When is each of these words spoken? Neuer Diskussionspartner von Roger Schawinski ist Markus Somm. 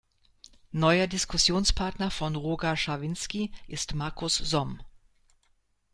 Neuer 0.71 1.05
Diskussionspartner 1.05 2.09
von 2.09 2.35
Roger 2.35 2.75
Schawinski 2.75 3.51
ist 3.67 3.93
Markus 3.93 4.35
Somm. 4.35 4.81